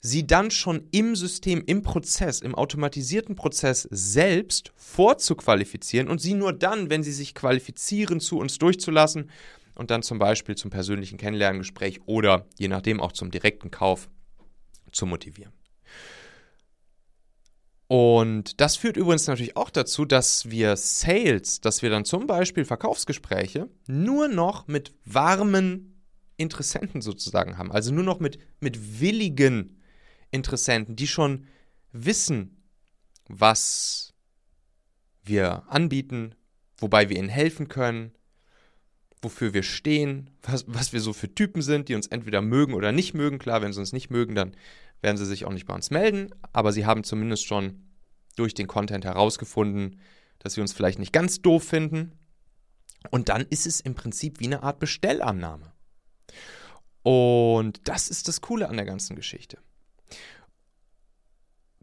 sie 0.00 0.26
dann 0.26 0.50
schon 0.50 0.88
im 0.92 1.16
System, 1.16 1.62
im 1.66 1.82
Prozess, 1.82 2.40
im 2.40 2.54
automatisierten 2.54 3.34
Prozess 3.34 3.88
selbst 3.90 4.72
vorzuqualifizieren 4.76 6.08
und 6.08 6.20
sie 6.20 6.34
nur 6.34 6.52
dann, 6.52 6.90
wenn 6.90 7.02
sie 7.02 7.12
sich 7.12 7.34
qualifizieren, 7.34 8.20
zu 8.20 8.38
uns 8.38 8.58
durchzulassen 8.58 9.30
und 9.74 9.90
dann 9.90 10.02
zum 10.02 10.18
Beispiel 10.18 10.56
zum 10.56 10.70
persönlichen 10.70 11.18
Kennenlerngespräch 11.18 12.00
oder 12.06 12.46
je 12.58 12.68
nachdem 12.68 13.00
auch 13.00 13.12
zum 13.12 13.30
direkten 13.30 13.70
Kauf 13.70 14.08
zu 14.92 15.06
motivieren. 15.06 15.52
Und 17.88 18.60
das 18.60 18.76
führt 18.76 18.98
übrigens 18.98 19.26
natürlich 19.26 19.56
auch 19.56 19.70
dazu, 19.70 20.04
dass 20.04 20.50
wir 20.50 20.76
Sales, 20.76 21.60
dass 21.60 21.80
wir 21.80 21.88
dann 21.88 22.04
zum 22.04 22.26
Beispiel 22.26 22.66
Verkaufsgespräche 22.66 23.70
nur 23.86 24.28
noch 24.28 24.68
mit 24.68 24.92
warmen 25.06 26.04
Interessenten 26.36 27.00
sozusagen 27.00 27.56
haben. 27.56 27.72
Also 27.72 27.92
nur 27.92 28.04
noch 28.04 28.20
mit, 28.20 28.38
mit 28.60 29.00
willigen 29.00 29.77
Interessenten, 30.30 30.96
die 30.96 31.06
schon 31.06 31.46
wissen, 31.92 32.62
was 33.28 34.14
wir 35.22 35.64
anbieten, 35.68 36.34
wobei 36.76 37.08
wir 37.08 37.16
ihnen 37.16 37.28
helfen 37.28 37.68
können, 37.68 38.12
wofür 39.20 39.52
wir 39.52 39.62
stehen, 39.62 40.30
was, 40.42 40.64
was 40.68 40.92
wir 40.92 41.00
so 41.00 41.12
für 41.12 41.34
Typen 41.34 41.62
sind, 41.62 41.88
die 41.88 41.94
uns 41.94 42.06
entweder 42.06 42.40
mögen 42.40 42.74
oder 42.74 42.92
nicht 42.92 43.14
mögen. 43.14 43.38
Klar, 43.38 43.62
wenn 43.62 43.72
sie 43.72 43.80
uns 43.80 43.92
nicht 43.92 44.10
mögen, 44.10 44.34
dann 44.34 44.54
werden 45.02 45.16
sie 45.16 45.26
sich 45.26 45.44
auch 45.44 45.52
nicht 45.52 45.66
bei 45.66 45.74
uns 45.74 45.90
melden, 45.90 46.30
aber 46.52 46.72
sie 46.72 46.86
haben 46.86 47.04
zumindest 47.04 47.46
schon 47.46 47.84
durch 48.36 48.54
den 48.54 48.66
Content 48.66 49.04
herausgefunden, 49.04 50.00
dass 50.38 50.54
sie 50.54 50.60
uns 50.60 50.72
vielleicht 50.72 50.98
nicht 50.98 51.12
ganz 51.12 51.42
doof 51.42 51.64
finden. 51.64 52.12
Und 53.10 53.28
dann 53.28 53.42
ist 53.50 53.66
es 53.66 53.80
im 53.80 53.94
Prinzip 53.94 54.40
wie 54.40 54.46
eine 54.46 54.62
Art 54.62 54.78
Bestellannahme. 54.78 55.72
Und 57.02 57.80
das 57.88 58.08
ist 58.08 58.28
das 58.28 58.40
Coole 58.40 58.68
an 58.68 58.76
der 58.76 58.86
ganzen 58.86 59.16
Geschichte. 59.16 59.58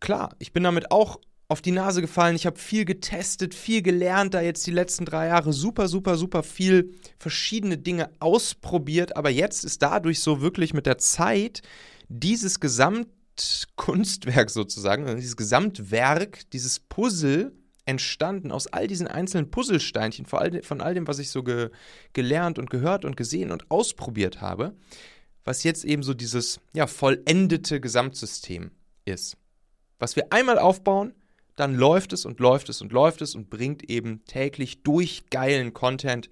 Klar, 0.06 0.36
ich 0.38 0.54
bin 0.54 0.62
damit 0.62 0.92
auch 0.92 1.20
auf 1.48 1.64
die 1.64 1.72
Nase 1.72 2.00
gefallen. 2.00 2.36
Ich 2.36 2.46
habe 2.46 2.60
viel 2.60 2.86
getestet, 2.86 3.56
viel 3.56 3.82
gelernt, 3.82 4.36
da 4.36 4.42
jetzt 4.42 4.68
die 4.68 4.72
letzten 4.72 5.04
drei 5.04 5.30
Jahre 5.30 5.52
super, 5.52 5.88
super, 5.88 6.16
super 6.16 6.44
viel 6.44 6.94
verschiedene 7.18 7.80
Dinge 7.80 8.12
ausprobiert. 8.20 9.18
Aber 9.18 9.32
jetzt 9.32 9.66
ist 9.66 9.82
dadurch 9.82 10.20
so 10.20 10.42
wirklich 10.42 10.76
mit 10.76 10.86
der 10.86 11.00
Zeit 11.00 11.64
dieses 12.08 12.60
Gesamtkunstwerk 12.60 14.52
sozusagen, 14.52 15.06
also 15.06 15.16
dieses 15.16 15.38
Gesamtwerk, 15.38 16.48
dieses 16.52 16.80
Puzzle 16.80 17.54
entstanden 17.86 18.52
aus 18.52 18.68
all 18.68 18.86
diesen 18.86 19.08
einzelnen 19.08 19.50
Puzzlesteinchen, 19.50 20.28
von 20.28 20.38
all, 20.38 20.62
von 20.62 20.82
all 20.82 20.94
dem, 20.94 21.08
was 21.08 21.18
ich 21.18 21.32
so 21.32 21.42
ge 21.42 21.72
gelernt 22.14 22.60
und 22.60 22.70
gehört 22.70 23.06
und 23.06 23.18
gesehen 23.18 23.52
und 23.52 23.72
ausprobiert 23.72 24.40
habe, 24.40 24.76
was 25.44 25.64
jetzt 25.64 25.84
eben 25.84 26.04
so 26.04 26.14
dieses 26.14 26.60
ja, 26.74 26.86
vollendete 26.86 27.82
Gesamtsystem 27.82 28.70
ist. 29.06 29.36
Was 30.00 30.16
wir 30.16 30.32
einmal 30.32 30.60
aufbauen, 30.60 31.14
dann 31.56 31.75
läuft 31.75 32.14
es 32.14 32.25
und 32.25 32.40
läuft 32.40 32.70
es 32.70 32.82
und 32.82 32.92
läuft 32.92 33.22
es 33.22 33.36
und 33.36 33.50
bringt 33.50 33.90
eben 33.90 34.24
täglich 34.25 34.84
durch 34.84 35.30
geilen 35.30 35.74
Content 35.74 36.30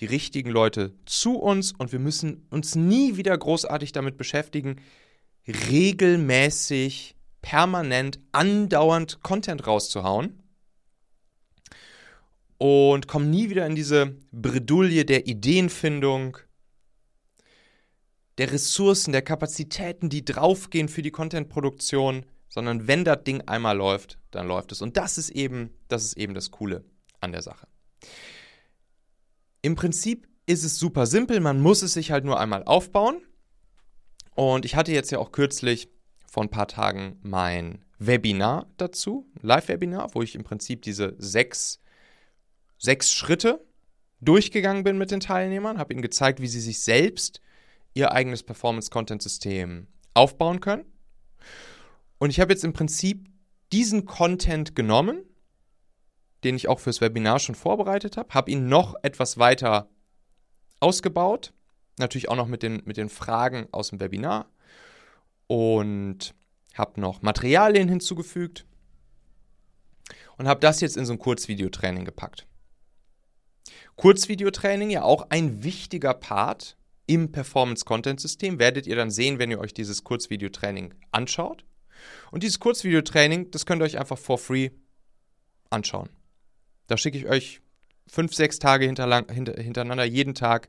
die 0.00 0.06
richtigen 0.06 0.50
Leute 0.50 0.92
zu 1.04 1.38
uns 1.38 1.72
und 1.72 1.92
wir 1.92 1.98
müssen 1.98 2.46
uns 2.50 2.74
nie 2.74 3.16
wieder 3.16 3.36
großartig 3.36 3.92
damit 3.92 4.16
beschäftigen, 4.16 4.80
regelmäßig, 5.46 7.14
permanent, 7.42 8.18
andauernd 8.32 9.22
Content 9.22 9.66
rauszuhauen 9.66 10.42
und 12.58 13.06
kommen 13.06 13.30
nie 13.30 13.50
wieder 13.50 13.66
in 13.66 13.74
diese 13.74 14.16
Bredouille 14.32 15.04
der 15.04 15.26
Ideenfindung, 15.26 16.38
der 18.38 18.50
Ressourcen, 18.50 19.12
der 19.12 19.22
Kapazitäten, 19.22 20.08
die 20.08 20.24
draufgehen 20.24 20.88
für 20.88 21.02
die 21.02 21.10
Contentproduktion, 21.10 22.24
sondern 22.54 22.86
wenn 22.86 23.04
das 23.04 23.24
Ding 23.24 23.40
einmal 23.48 23.76
läuft, 23.76 24.16
dann 24.30 24.46
läuft 24.46 24.70
es. 24.70 24.80
Und 24.80 24.96
das 24.96 25.18
ist 25.18 25.30
eben, 25.30 25.70
das 25.88 26.04
ist 26.04 26.16
eben 26.16 26.34
das 26.34 26.52
Coole 26.52 26.84
an 27.20 27.32
der 27.32 27.42
Sache. 27.42 27.66
Im 29.60 29.74
Prinzip 29.74 30.28
ist 30.46 30.62
es 30.62 30.78
super 30.78 31.06
simpel, 31.06 31.40
man 31.40 31.60
muss 31.60 31.82
es 31.82 31.94
sich 31.94 32.12
halt 32.12 32.24
nur 32.24 32.38
einmal 32.38 32.62
aufbauen. 32.62 33.20
Und 34.36 34.64
ich 34.64 34.76
hatte 34.76 34.92
jetzt 34.92 35.10
ja 35.10 35.18
auch 35.18 35.32
kürzlich 35.32 35.88
vor 36.30 36.44
ein 36.44 36.48
paar 36.50 36.68
Tagen 36.68 37.18
mein 37.22 37.84
Webinar 37.98 38.68
dazu, 38.76 39.26
Live-Webinar, 39.42 40.14
wo 40.14 40.22
ich 40.22 40.36
im 40.36 40.44
Prinzip 40.44 40.82
diese 40.82 41.16
sechs, 41.18 41.80
sechs 42.78 43.12
Schritte 43.12 43.66
durchgegangen 44.20 44.84
bin 44.84 44.96
mit 44.96 45.10
den 45.10 45.18
Teilnehmern, 45.20 45.78
habe 45.78 45.92
ihnen 45.92 46.02
gezeigt, 46.02 46.40
wie 46.40 46.46
sie 46.46 46.60
sich 46.60 46.84
selbst 46.84 47.40
ihr 47.94 48.12
eigenes 48.12 48.44
Performance-Content-System 48.44 49.88
aufbauen 50.14 50.60
können. 50.60 50.93
Und 52.18 52.30
ich 52.30 52.40
habe 52.40 52.52
jetzt 52.52 52.64
im 52.64 52.72
Prinzip 52.72 53.28
diesen 53.72 54.04
Content 54.06 54.74
genommen, 54.74 55.24
den 56.44 56.56
ich 56.56 56.68
auch 56.68 56.80
fürs 56.80 57.00
Webinar 57.00 57.38
schon 57.38 57.54
vorbereitet 57.54 58.16
habe, 58.16 58.32
habe 58.34 58.50
ihn 58.50 58.68
noch 58.68 58.94
etwas 59.02 59.38
weiter 59.38 59.88
ausgebaut, 60.80 61.52
natürlich 61.98 62.28
auch 62.28 62.36
noch 62.36 62.46
mit 62.46 62.62
den, 62.62 62.82
mit 62.84 62.96
den 62.96 63.08
Fragen 63.08 63.66
aus 63.72 63.90
dem 63.90 64.00
Webinar 64.00 64.50
und 65.46 66.34
habe 66.74 67.00
noch 67.00 67.22
Materialien 67.22 67.88
hinzugefügt 67.88 68.66
und 70.36 70.48
habe 70.48 70.60
das 70.60 70.80
jetzt 70.80 70.96
in 70.96 71.06
so 71.06 71.12
ein 71.12 71.18
Kurzvideotraining 71.18 72.04
gepackt. 72.04 72.46
Kurzvideotraining 73.96 74.90
ja 74.90 75.02
auch 75.02 75.30
ein 75.30 75.62
wichtiger 75.62 76.14
Part 76.14 76.76
im 77.06 77.32
Performance-Content-System, 77.32 78.58
werdet 78.58 78.86
ihr 78.86 78.96
dann 78.96 79.10
sehen, 79.10 79.38
wenn 79.38 79.50
ihr 79.50 79.60
euch 79.60 79.74
dieses 79.74 80.04
Kurzvideotraining 80.04 80.94
anschaut. 81.12 81.64
Und 82.30 82.42
dieses 82.42 82.60
Kurzvideotraining, 82.60 83.50
das 83.50 83.66
könnt 83.66 83.82
ihr 83.82 83.86
euch 83.86 83.98
einfach 83.98 84.18
for 84.18 84.38
free 84.38 84.70
anschauen. 85.70 86.08
Da 86.86 86.96
schicke 86.96 87.18
ich 87.18 87.26
euch 87.26 87.60
fünf, 88.06 88.34
sechs 88.34 88.58
Tage 88.58 88.84
hintereinander 88.86 90.04
jeden 90.04 90.34
Tag 90.34 90.68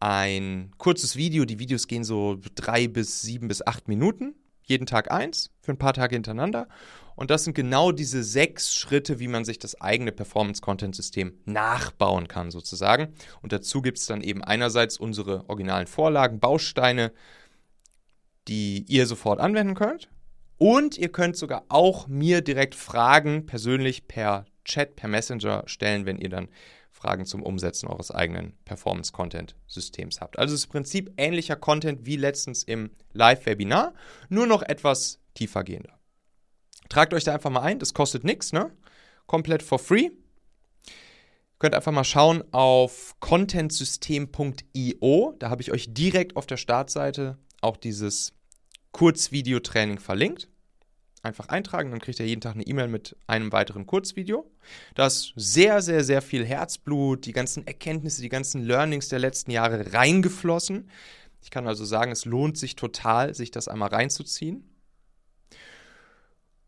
ein 0.00 0.72
kurzes 0.78 1.16
Video. 1.16 1.44
Die 1.44 1.58
Videos 1.58 1.86
gehen 1.86 2.04
so 2.04 2.38
drei 2.54 2.88
bis 2.88 3.22
sieben 3.22 3.48
bis 3.48 3.66
acht 3.66 3.88
Minuten. 3.88 4.34
Jeden 4.66 4.86
Tag 4.86 5.10
eins, 5.10 5.50
für 5.60 5.72
ein 5.72 5.78
paar 5.78 5.92
Tage 5.92 6.16
hintereinander. 6.16 6.68
Und 7.16 7.30
das 7.30 7.44
sind 7.44 7.52
genau 7.52 7.92
diese 7.92 8.24
sechs 8.24 8.74
Schritte, 8.74 9.20
wie 9.20 9.28
man 9.28 9.44
sich 9.44 9.58
das 9.58 9.78
eigene 9.78 10.10
Performance-Content-System 10.10 11.38
nachbauen 11.44 12.28
kann, 12.28 12.50
sozusagen. 12.50 13.14
Und 13.42 13.52
dazu 13.52 13.82
gibt 13.82 13.98
es 13.98 14.06
dann 14.06 14.22
eben 14.22 14.42
einerseits 14.42 14.96
unsere 14.96 15.48
originalen 15.50 15.86
Vorlagen, 15.86 16.40
Bausteine, 16.40 17.12
die 18.48 18.86
ihr 18.88 19.06
sofort 19.06 19.38
anwenden 19.38 19.74
könnt. 19.74 20.08
Und 20.64 20.96
ihr 20.96 21.12
könnt 21.12 21.36
sogar 21.36 21.66
auch 21.68 22.06
mir 22.06 22.40
direkt 22.40 22.74
Fragen 22.74 23.44
persönlich 23.44 24.08
per 24.08 24.46
Chat, 24.64 24.96
per 24.96 25.10
Messenger 25.10 25.64
stellen, 25.66 26.06
wenn 26.06 26.16
ihr 26.16 26.30
dann 26.30 26.48
Fragen 26.90 27.26
zum 27.26 27.42
Umsetzen 27.42 27.86
eures 27.86 28.10
eigenen 28.10 28.56
Performance-Content-Systems 28.64 30.22
habt. 30.22 30.38
Also 30.38 30.56
im 30.56 30.70
Prinzip 30.70 31.12
ähnlicher 31.18 31.56
Content 31.56 32.06
wie 32.06 32.16
letztens 32.16 32.62
im 32.62 32.92
Live-Webinar, 33.12 33.92
nur 34.30 34.46
noch 34.46 34.62
etwas 34.62 35.20
tiefergehender. 35.34 35.98
Tragt 36.88 37.12
euch 37.12 37.24
da 37.24 37.34
einfach 37.34 37.50
mal 37.50 37.60
ein, 37.60 37.78
das 37.78 37.92
kostet 37.92 38.24
nichts, 38.24 38.54
ne? 38.54 38.70
Komplett 39.26 39.62
for 39.62 39.78
free. 39.78 40.12
Könnt 41.58 41.74
einfach 41.74 41.92
mal 41.92 42.04
schauen 42.04 42.42
auf 42.52 43.16
contentsystem.io. 43.20 45.34
Da 45.38 45.50
habe 45.50 45.60
ich 45.60 45.72
euch 45.72 45.92
direkt 45.92 46.36
auf 46.36 46.46
der 46.46 46.56
Startseite 46.56 47.36
auch 47.60 47.76
dieses 47.76 48.32
Kurzvideotraining 48.92 49.98
verlinkt. 49.98 50.48
Einfach 51.24 51.48
eintragen, 51.48 51.90
dann 51.90 52.00
kriegt 52.00 52.20
ihr 52.20 52.26
jeden 52.26 52.42
Tag 52.42 52.54
eine 52.54 52.66
E-Mail 52.66 52.88
mit 52.88 53.16
einem 53.26 53.50
weiteren 53.50 53.86
Kurzvideo. 53.86 54.44
Da 54.94 55.06
ist 55.06 55.32
sehr, 55.36 55.80
sehr, 55.80 56.04
sehr 56.04 56.20
viel 56.20 56.44
Herzblut, 56.44 57.24
die 57.24 57.32
ganzen 57.32 57.66
Erkenntnisse, 57.66 58.20
die 58.20 58.28
ganzen 58.28 58.62
Learnings 58.62 59.08
der 59.08 59.20
letzten 59.20 59.50
Jahre 59.50 59.94
reingeflossen. 59.94 60.90
Ich 61.42 61.50
kann 61.50 61.66
also 61.66 61.86
sagen, 61.86 62.12
es 62.12 62.26
lohnt 62.26 62.58
sich 62.58 62.76
total, 62.76 63.34
sich 63.34 63.50
das 63.50 63.68
einmal 63.68 63.88
reinzuziehen. 63.88 64.68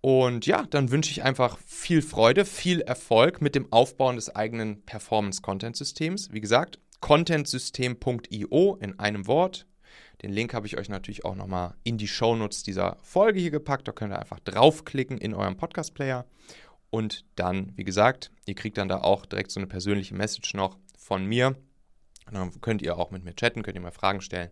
Und 0.00 0.46
ja, 0.46 0.62
dann 0.70 0.90
wünsche 0.90 1.10
ich 1.10 1.22
einfach 1.22 1.58
viel 1.66 2.00
Freude, 2.00 2.46
viel 2.46 2.80
Erfolg 2.80 3.42
mit 3.42 3.54
dem 3.54 3.70
Aufbauen 3.72 4.16
des 4.16 4.34
eigenen 4.34 4.86
Performance-Content-Systems. 4.86 6.32
Wie 6.32 6.40
gesagt, 6.40 6.78
contentsystem.io 7.00 8.76
in 8.80 8.98
einem 8.98 9.26
Wort. 9.26 9.66
Den 10.22 10.32
Link 10.32 10.54
habe 10.54 10.66
ich 10.66 10.78
euch 10.78 10.88
natürlich 10.88 11.24
auch 11.24 11.34
nochmal 11.34 11.74
in 11.84 11.98
die 11.98 12.08
Shownotes 12.08 12.62
dieser 12.62 12.96
Folge 13.02 13.38
hier 13.38 13.50
gepackt. 13.50 13.86
Da 13.86 13.92
könnt 13.92 14.12
ihr 14.12 14.18
einfach 14.18 14.40
draufklicken 14.40 15.18
in 15.18 15.34
eurem 15.34 15.56
Podcast-Player. 15.56 16.24
Und 16.90 17.24
dann, 17.34 17.72
wie 17.76 17.84
gesagt, 17.84 18.30
ihr 18.46 18.54
kriegt 18.54 18.78
dann 18.78 18.88
da 18.88 19.02
auch 19.02 19.26
direkt 19.26 19.50
so 19.50 19.60
eine 19.60 19.66
persönliche 19.66 20.14
Message 20.14 20.54
noch 20.54 20.78
von 20.98 21.26
mir. 21.26 21.56
Und 22.26 22.34
dann 22.34 22.60
könnt 22.60 22.82
ihr 22.82 22.96
auch 22.96 23.10
mit 23.10 23.24
mir 23.24 23.34
chatten, 23.34 23.62
könnt 23.62 23.76
ihr 23.76 23.82
mir 23.82 23.92
Fragen 23.92 24.20
stellen. 24.20 24.50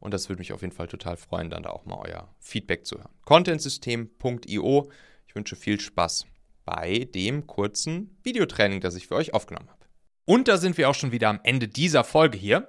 Und 0.00 0.12
das 0.12 0.28
würde 0.28 0.40
mich 0.40 0.52
auf 0.52 0.62
jeden 0.62 0.74
Fall 0.74 0.88
total 0.88 1.16
freuen, 1.16 1.50
dann 1.50 1.62
da 1.62 1.70
auch 1.70 1.84
mal 1.84 1.98
euer 1.98 2.34
Feedback 2.40 2.86
zu 2.86 2.98
hören. 2.98 3.10
Contentsystem.io. 3.24 4.90
Ich 5.28 5.34
wünsche 5.34 5.54
viel 5.54 5.78
Spaß 5.78 6.26
bei 6.64 7.08
dem 7.14 7.46
kurzen 7.46 8.16
Videotraining, 8.22 8.80
das 8.80 8.96
ich 8.96 9.06
für 9.06 9.14
euch 9.14 9.34
aufgenommen 9.34 9.68
habe. 9.68 9.86
Und 10.24 10.48
da 10.48 10.56
sind 10.56 10.78
wir 10.78 10.88
auch 10.88 10.94
schon 10.94 11.12
wieder 11.12 11.28
am 11.28 11.40
Ende 11.42 11.68
dieser 11.68 12.04
Folge 12.04 12.38
hier. 12.38 12.68